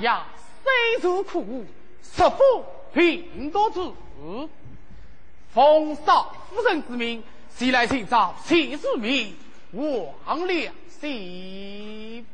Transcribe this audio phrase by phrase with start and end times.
[0.00, 0.26] 呀，
[0.62, 1.66] 虽受苦，
[2.02, 3.80] 实不平多之。
[5.52, 7.22] 奉少夫人之命，
[7.56, 9.36] 谁来寻找谢世民，
[9.72, 12.26] 王良心。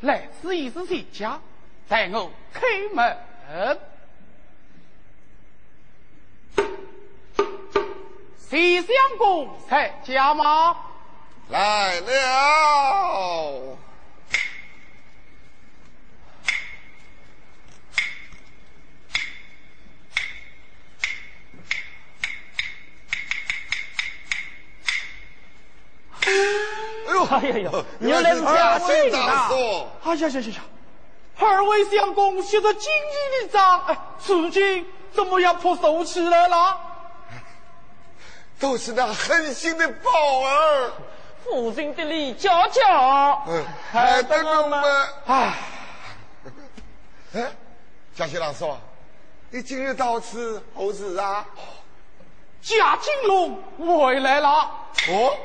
[0.00, 1.40] 来此已是谁家？
[1.88, 2.60] 待我开
[2.92, 3.16] 门。
[8.38, 10.76] 谢相公在家吗？
[11.48, 13.76] 来了。
[26.26, 26.30] 哎
[27.12, 29.54] 呦，哎呀呀，原来是家亲大的。
[30.04, 30.62] 哎呀呀呀呀！
[31.36, 36.80] 二位相公写着今日的账，哎，此今怎么样破手起来了？
[38.58, 40.10] 都是那狠心的宝
[40.44, 40.92] 儿，
[41.44, 44.82] 父亲的李娇娇，嗯，还等我们。
[45.26, 45.54] 哎，
[47.34, 47.52] 哎，
[48.14, 48.78] 嘉庆老说，
[49.50, 51.46] 你今日到此何事啊？
[52.62, 54.48] 贾金龙回来了。
[55.10, 55.36] 哦，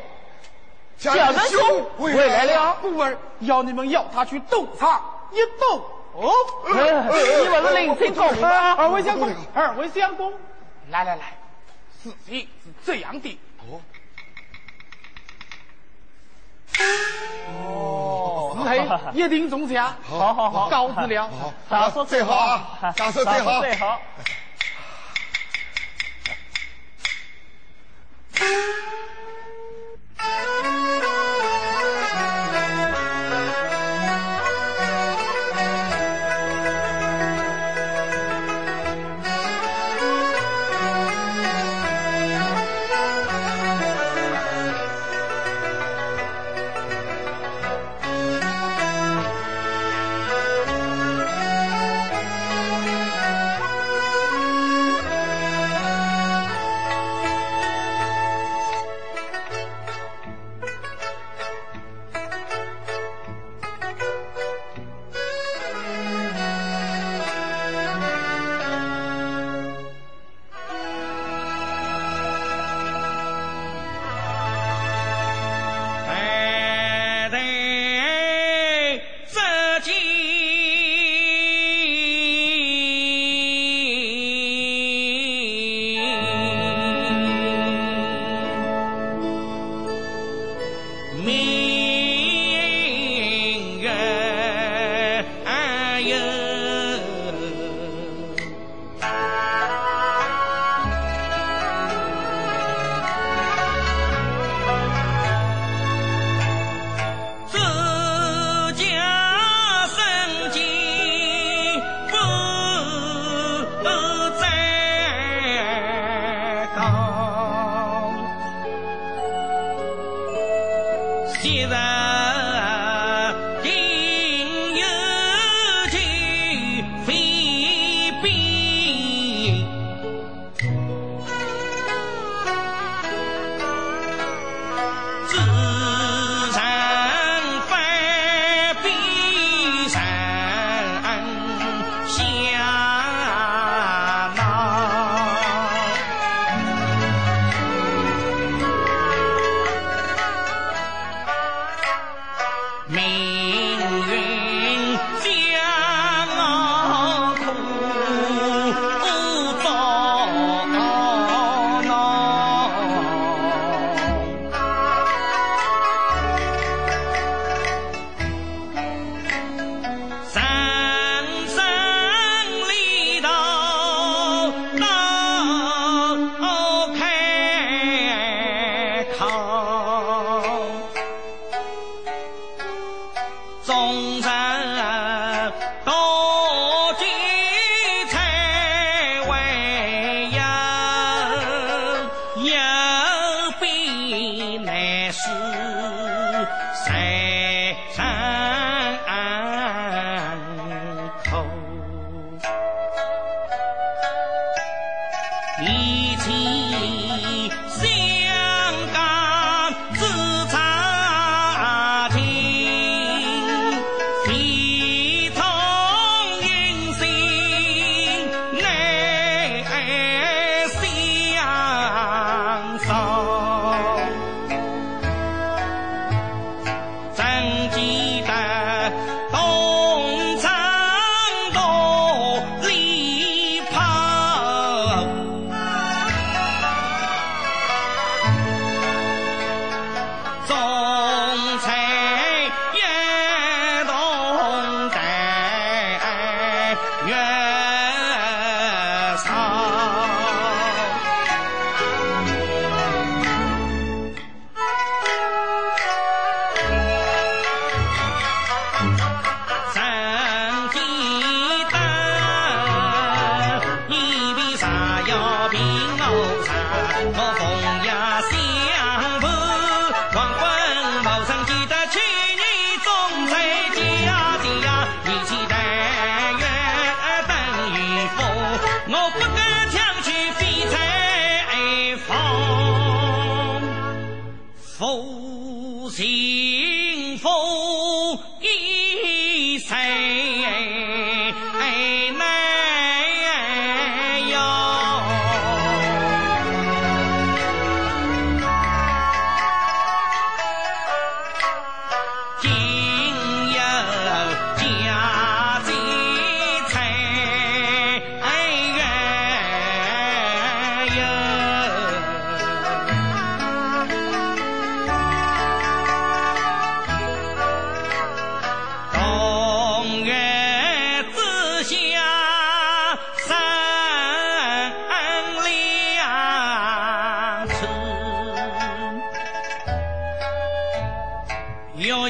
[0.98, 2.78] 贾仁兄回来了。
[2.82, 5.84] 故儿要你们要他去斗场一斗。
[6.14, 6.32] 哦，
[6.66, 8.74] 你们是领亲公吗？
[8.76, 10.32] 二位相公，二位相公，
[10.90, 11.38] 来来来，
[12.02, 13.40] 事情是这样的。
[17.48, 19.96] 哦，哦，四黑一定中奖。
[20.04, 21.30] 好好好，告辞了。
[21.70, 23.62] 大说最好啊，大说最好。
[23.62, 24.02] 最好。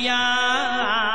[0.10, 1.09] 呀，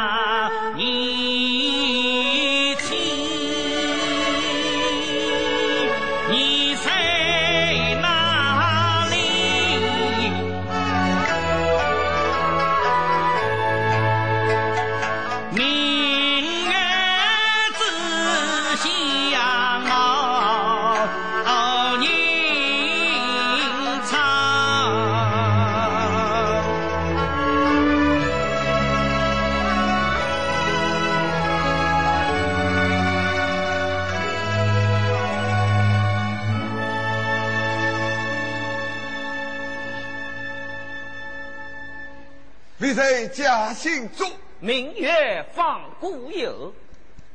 [43.75, 44.31] 在家信中
[44.61, 46.73] 明月放孤友，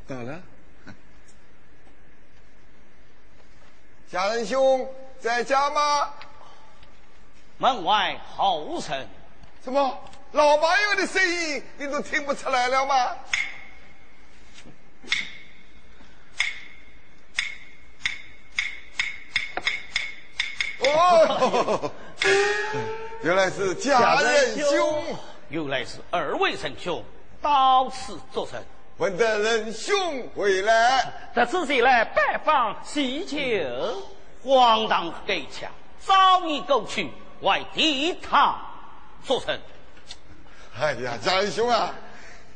[0.07, 0.41] 到了。
[4.09, 4.89] 家人兄
[5.19, 6.13] 在家吗？
[7.57, 9.05] 门外候神。
[9.63, 9.99] 什么
[10.31, 13.15] 老朋友的声音你都听不出来了吗？
[20.79, 21.91] 哦，
[23.21, 25.19] 原来是家人兄，
[25.49, 27.03] 原来是二位神兄
[27.41, 28.63] 到此作甚？
[28.97, 33.67] 闻得仁兄回来，特此前来拜访喜酒，
[34.43, 37.09] 荒唐给强，早已过去，
[37.41, 38.59] 为地堂
[39.23, 39.59] 作甚？
[40.79, 41.95] 哎呀，仁兄啊，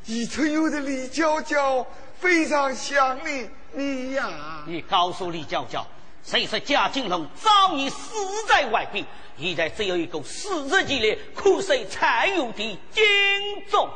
[0.06, 1.86] 已春有的李娇娇
[2.20, 4.30] 非常想你你呀。
[4.68, 5.86] 你告诉李娇娇，
[6.24, 8.16] 谁说贾金龙早已死
[8.48, 9.06] 在外边？
[9.38, 13.90] 现在只有一个死日记里苦守残有的金钟。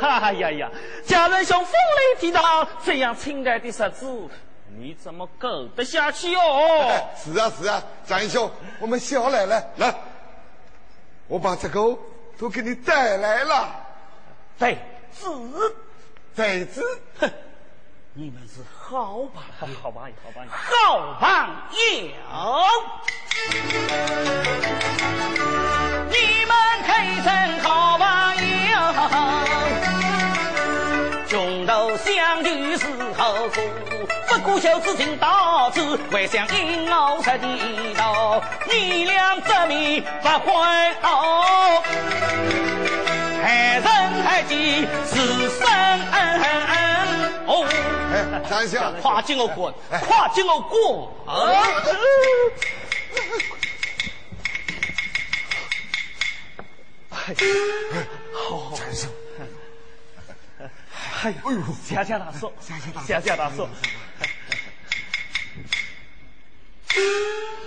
[0.00, 0.70] 哎呀呀，
[1.04, 4.28] 家人兄风雷地堂，这样亲爱的日子，
[4.78, 7.02] 你怎么过得下去哦？
[7.22, 9.94] 是啊是啊，家人兄，我们小奶奶来，
[11.28, 11.96] 我把这个
[12.38, 13.74] 都给你带来了，
[14.58, 14.78] 对，
[15.12, 15.28] 子，
[16.34, 16.82] 在子。
[17.18, 17.30] 哼，
[18.18, 19.18] 你们是好
[19.60, 20.48] 朋友，好朋友，好朋友。
[20.50, 21.28] 好朋
[21.68, 21.76] 友，
[26.08, 26.50] 你们
[26.86, 26.88] 可
[27.22, 27.28] 成
[27.60, 28.06] 好朋
[28.70, 28.74] 友。
[31.28, 33.20] 中途相遇是何
[33.50, 33.60] 故？
[34.28, 38.42] 不顾小子情到此，还想引我出地道。
[38.66, 40.46] 你俩这面不回
[41.02, 41.82] 头，
[43.42, 43.84] 还人
[44.24, 45.66] 还记是生
[46.12, 46.95] 哦。
[48.46, 49.74] 哎，家人兄，跨进我滚，
[50.06, 51.12] 跨进我过！
[51.26, 51.34] 啊！
[58.76, 59.10] 家人兄，
[61.22, 62.52] 哎呦，谢谢大叔，
[63.04, 63.68] 谢谢大叔。
[66.88, 67.65] 下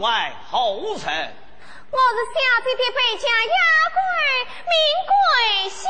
[0.00, 1.34] 外候神，
[1.90, 3.56] 我是小姐的北家丫
[3.92, 3.98] 鬟，
[4.64, 4.72] 名
[5.06, 5.12] 桂
[5.68, 5.84] 香。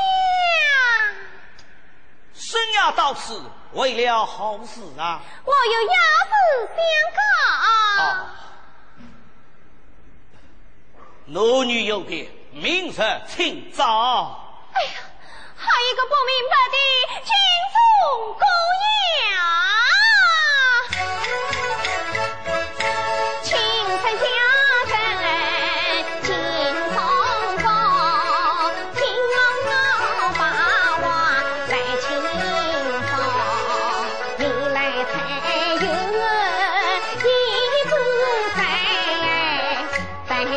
[2.33, 3.41] 生涯到此，
[3.71, 5.21] 为了好事啊！
[5.45, 5.95] 我有要
[6.27, 6.33] 事
[6.75, 6.77] 相
[7.15, 7.21] 告。
[8.03, 8.35] 啊，
[11.27, 14.59] 男女有别，明日请早。
[14.73, 14.91] 哎呀，
[15.55, 16.77] 还有一个不明白的
[17.23, 17.31] 金
[17.71, 19.39] 钟姑娘，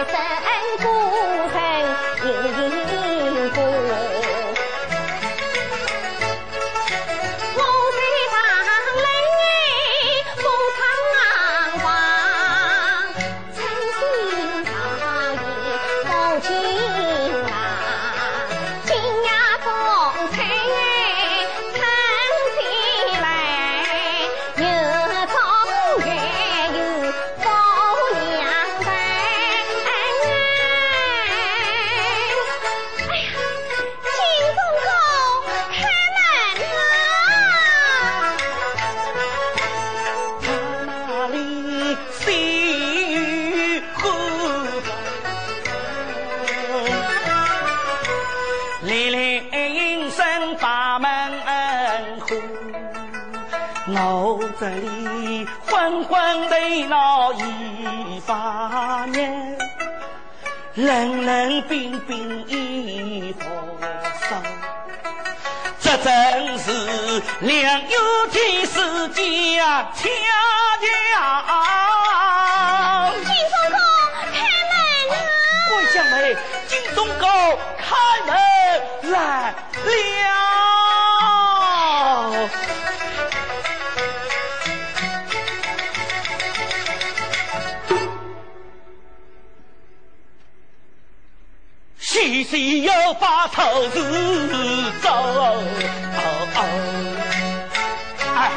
[0.02, 1.03] 在，单身
[50.94, 51.10] 声把门
[52.20, 52.28] 呼，
[53.88, 59.58] 我这里昏昏的闹一把年，
[60.74, 63.44] 冷冷冰冰一佛
[64.28, 64.36] 手。
[65.80, 66.70] 这真是
[67.40, 67.98] 良友
[68.30, 70.08] 天使家恰
[70.80, 70.84] 恰。
[73.16, 73.78] 金钟公
[74.32, 74.34] 开
[74.70, 74.72] 门
[75.10, 75.12] 啊！
[75.68, 76.14] 桂香梅，
[76.68, 77.26] 金钟高
[77.78, 77.84] 开
[78.26, 78.30] 门
[79.10, 79.14] 来
[79.50, 79.86] 了。
[92.54, 95.10] 细细又把头子走，
[98.36, 98.50] 哎，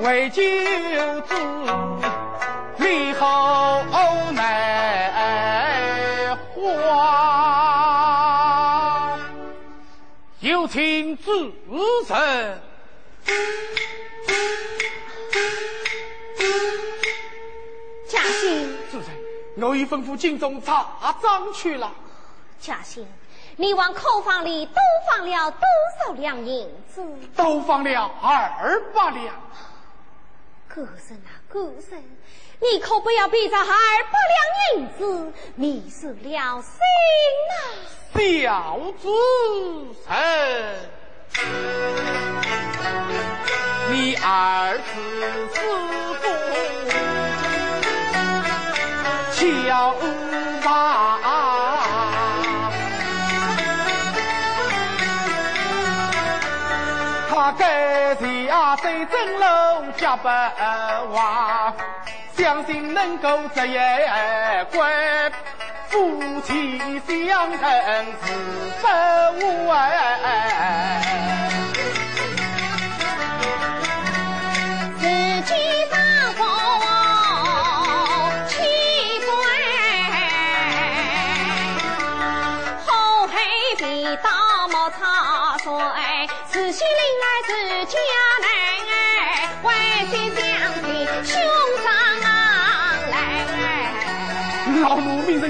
[0.00, 0.40] 为救
[1.22, 1.34] 子，
[2.78, 3.82] 立后
[4.32, 6.38] 难还。
[10.40, 11.52] 有请主
[12.06, 12.60] 神。
[18.08, 19.08] 嘉欣，主人，
[19.68, 20.86] 我已吩咐金钟查
[21.20, 21.92] 账去了。
[22.60, 23.04] 嘉欣，
[23.56, 24.74] 你往库房里多
[25.10, 25.60] 放了多
[26.06, 27.04] 少两银子？
[27.34, 29.34] 都放了二百两。
[30.68, 31.98] 哥神啊，哥神，
[32.60, 34.38] 你可不要逼着二百两
[34.76, 36.78] 银子迷失了心
[37.48, 37.54] 呐、
[38.14, 39.08] 小主
[40.06, 40.14] 神，
[43.90, 44.82] 你儿子
[45.54, 45.56] 师
[46.20, 46.22] 傅
[49.34, 49.96] 巧
[50.64, 51.47] 吧。
[57.48, 60.52] 他该下在正楼加班
[61.10, 61.72] 话，
[62.36, 63.78] 相信能够这一
[64.70, 65.32] 关，
[65.88, 66.78] 夫妻
[67.26, 67.70] 相称
[68.22, 68.34] 是
[68.82, 68.86] 不
[69.46, 69.66] 误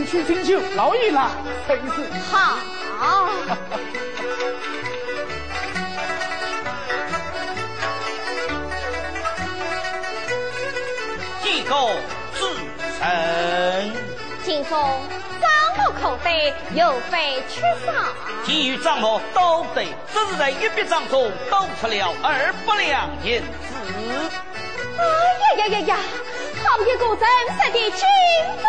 [0.09, 1.31] 去请求老爷了，
[1.67, 2.57] 臣是好。
[11.43, 11.75] 几个
[12.35, 12.55] 自
[12.99, 13.93] 称，
[14.45, 14.99] 听说
[15.41, 15.47] 张
[15.77, 17.93] 某口袋又被缺少，
[18.47, 23.47] 其余账目都对，只是在一笔账中多出了二百两银子。
[24.99, 25.05] 哎
[25.59, 25.97] 呀呀呀呀！
[26.65, 28.01] 好一个真实的金
[28.63, 28.67] 钟！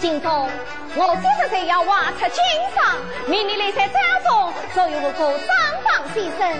[0.00, 0.48] 金钟，
[0.94, 2.34] 我三十岁要挖出金
[2.74, 5.48] 商，命你来在家中所有不过三
[5.82, 6.56] 房先生。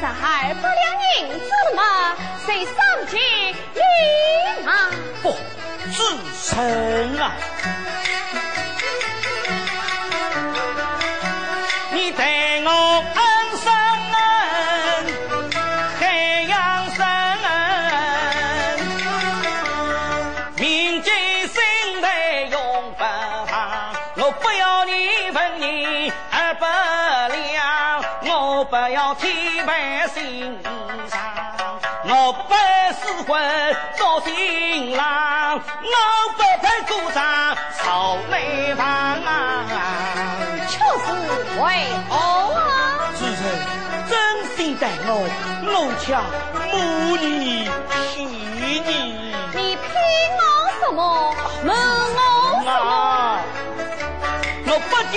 [0.00, 0.84] 这二百两
[1.18, 2.74] 银子嘛，谁上
[3.08, 4.90] 去领啊？
[5.22, 5.34] 不，
[5.90, 5.98] 自
[6.48, 7.32] 称啊！
[28.68, 30.60] 不要天盘心
[31.08, 31.20] 上，
[32.04, 32.54] 我不
[32.98, 35.60] 是婚做新郎，我
[36.36, 38.84] 不配做上草莓房。
[40.68, 41.06] 就是
[41.60, 41.64] 为
[42.08, 42.14] 何
[42.54, 42.58] 啊？
[43.16, 43.34] 主人
[44.08, 44.12] 真
[44.56, 45.10] 心待我，
[45.62, 46.04] 我却
[46.72, 46.74] 母
[47.16, 48.90] 你骗你。
[49.54, 49.84] 你骗
[50.36, 50.42] 我
[50.80, 51.00] 什么？
[51.64, 51.78] 瞒我
[52.64, 52.68] 什么？
[52.70, 52.74] 啊！
[54.66, 54.92] 我不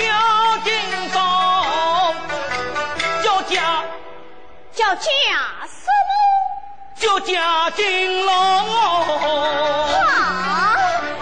[5.00, 5.08] 叫假
[5.66, 6.12] 什么？
[6.94, 7.80] 叫家金
[8.26, 8.30] 龙。
[10.04, 10.76] 啊！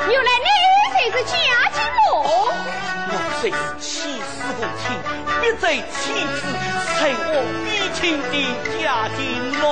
[0.08, 0.48] 原来你
[0.92, 1.30] 才是假
[1.72, 2.10] 金龙。
[2.24, 3.86] 我虽是妻
[4.20, 4.84] 死父亲，
[5.40, 6.36] 必在妻子
[6.98, 6.98] 成
[7.30, 8.34] 我必亲的
[8.82, 8.84] 家
[9.16, 9.18] 金
[9.60, 9.64] 龙。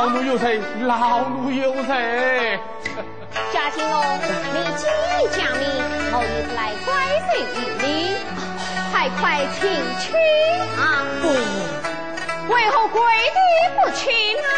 [0.00, 0.08] 老？
[0.08, 2.58] 奴有罪，老奴有罪。
[3.52, 4.02] 嘉欣哦，
[4.54, 5.62] 你既已讲明，
[6.10, 6.88] 我也是来乖
[7.28, 8.16] 随于你，
[8.90, 9.60] 快快请
[10.00, 10.16] 去
[10.80, 11.04] 啊！
[11.20, 11.28] 不，
[12.50, 12.96] 为何跪
[13.28, 13.38] 地
[13.76, 14.00] 不请
[14.40, 14.48] 啊？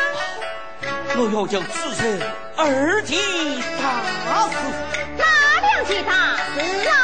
[1.17, 2.01] 我要将自称
[2.57, 3.17] 二级
[3.83, 3.85] 打
[4.47, 4.55] 死。
[5.19, 5.25] 哪
[5.61, 6.55] 两件大事
[6.89, 7.02] 啊？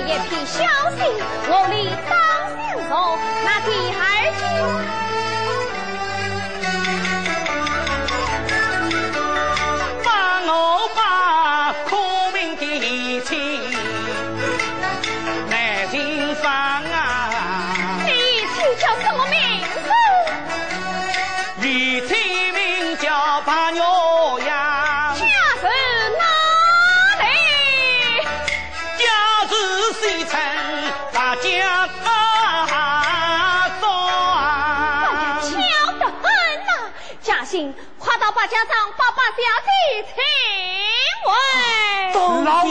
[0.00, 0.64] 一片孝
[0.96, 1.04] 心，
[1.48, 2.16] 我理当
[2.54, 2.58] 相
[2.88, 3.18] 送。
[3.44, 4.02] 那第二
[4.38, 5.07] 句。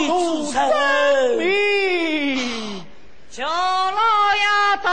[0.08, 0.14] 请回。
[0.14, 2.82] 老奴真遵命。
[3.30, 4.00] 小老
[4.34, 4.42] 爷
[4.82, 4.88] 到。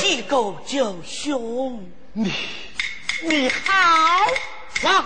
[0.00, 2.32] 几个九兄，你
[3.24, 4.30] 你好，
[4.88, 5.04] 啊！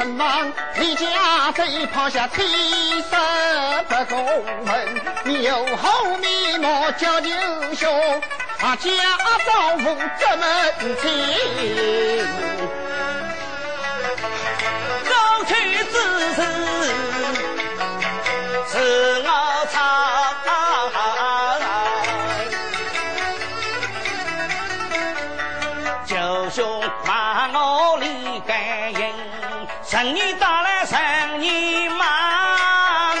[0.00, 2.40] 人亡，你家贼抛下七
[3.02, 3.10] 十
[3.86, 4.24] 不公
[4.64, 4.88] 分，
[5.24, 7.28] 你有后面莫叫九
[7.74, 8.22] 兄，
[8.62, 8.90] 啊家
[9.46, 11.04] 丈夫这门亲。
[15.04, 15.12] 走
[15.46, 15.52] 去
[15.84, 15.94] 之
[16.34, 16.40] 事
[18.72, 19.28] 是我
[19.70, 19.78] 唱。
[26.06, 26.16] 九
[26.50, 28.58] 兄骂我李干
[29.90, 33.16] 营，生意大来生意忙，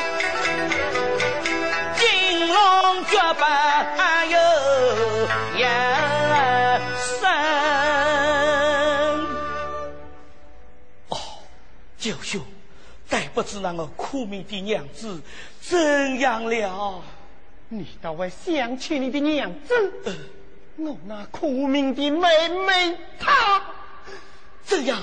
[1.98, 3.42] 金龙绝不
[4.30, 4.38] 有
[5.56, 5.62] 一
[7.18, 7.28] 生。
[11.08, 11.18] 哦，
[11.98, 12.40] 九兄，
[13.08, 15.20] 但不知那个苦命的娘子
[15.60, 17.02] 怎样了？
[17.68, 19.92] 你倒会想起你的娘子，
[20.76, 23.60] 我那苦命的妹妹她，
[24.64, 24.98] 怎样，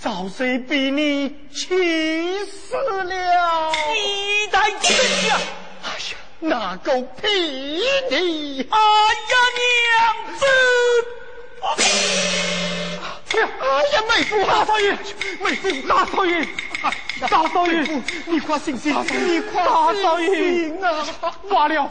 [0.00, 3.72] 早谁被你气死了？
[3.92, 4.96] 你的真
[5.28, 5.38] 呀！
[5.84, 8.16] 哎呀，那狗屁的！
[8.70, 8.78] 哎
[9.28, 10.46] 呀，娘子！
[11.62, 11.68] 哎
[13.38, 14.92] 呀，哎呀，妹夫，大少爷，
[15.40, 16.48] 妹夫，大少爷，
[17.28, 18.94] 大少爷，你快醒醒，
[19.26, 21.04] 你快大少爷醒啊！
[21.50, 21.90] 完了，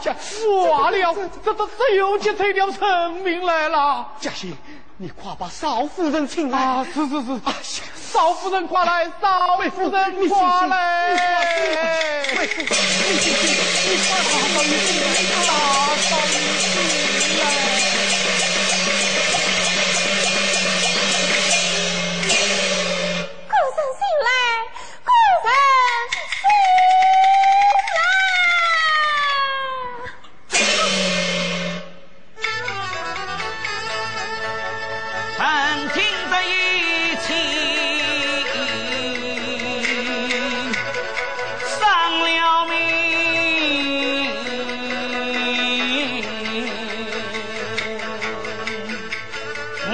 [0.71, 1.13] 完了，
[1.45, 4.07] 这这这又结成了成命来了。
[4.19, 4.55] 嘉欣，
[4.99, 6.57] 你快把少夫人请来。
[6.59, 7.53] 啊，是是是，啊，
[8.11, 10.35] 少夫人快来，少夫人快来，妹夫，你醒醒，
[13.85, 15.53] 你快把大
[16.01, 16.76] 少爷请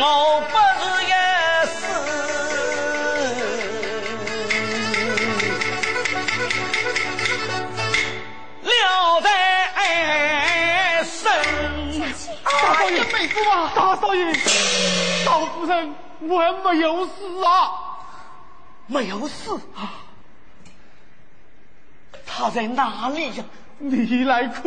[0.05, 1.11] 我不是一
[1.71, 1.79] 死
[8.63, 9.25] 了在
[11.05, 11.15] 身。
[12.43, 14.33] 大少爷，妹夫啊，大少爷，
[15.23, 17.47] 少夫人我没有死啊，
[18.87, 20.03] 没有死啊！
[22.25, 23.45] 他在哪里呀？
[23.77, 24.63] 你来看。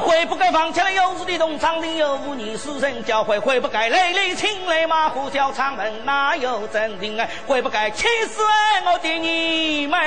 [0.00, 8.42] 悔不该放弃了幼稚的农场里有无你私人教诲，悔不该累累请来马虎叫长门哪有真情爱，悔不该气死
[8.86, 9.98] 我的你们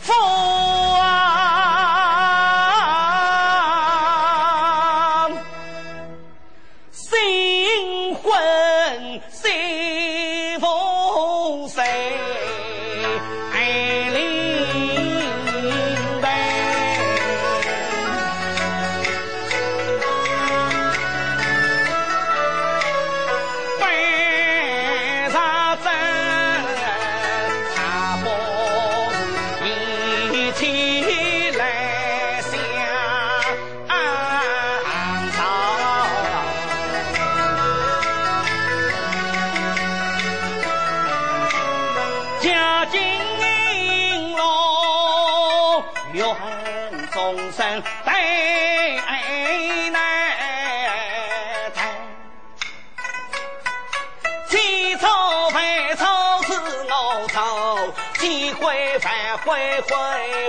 [0.00, 0.12] 父
[1.00, 1.37] 啊！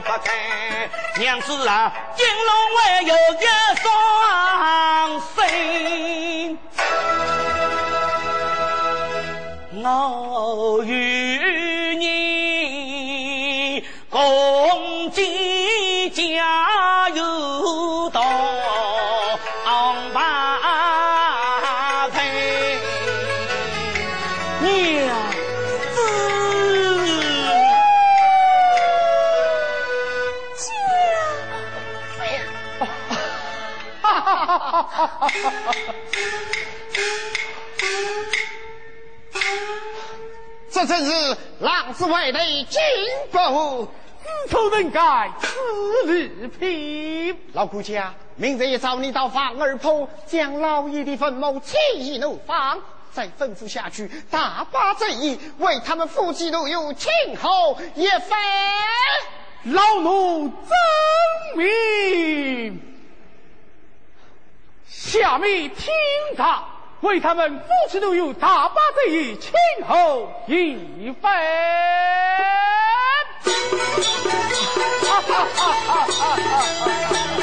[0.01, 0.89] 不该。
[1.19, 3.17] 娘子啊，金龙湾有一
[3.81, 3.83] 双
[5.35, 6.57] 心。
[9.81, 9.83] 我
[10.83, 11.18] 与
[40.71, 42.79] 这真是浪子回头金
[43.31, 43.87] 不子
[44.49, 47.35] 丑能改，此日平。
[47.53, 51.75] 老姑家，明日一早你到房儿坡将老爷的坟墓起
[52.19, 52.79] 怒放，
[53.11, 57.09] 再吩咐下去，大把这一为他们夫妻都有庆
[57.41, 57.49] 贺
[57.95, 58.39] 一番。
[59.63, 60.69] 老奴遵
[61.57, 62.88] 命。
[65.19, 65.93] 下面听
[66.37, 66.63] 他
[67.01, 69.51] 为他们夫妻都有大把这一庆
[69.85, 71.33] 贺一番。